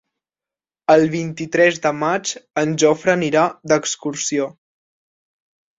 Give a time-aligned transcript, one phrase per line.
[0.93, 4.53] El vint-i-tres de maig en Jofre anirà d'excursió.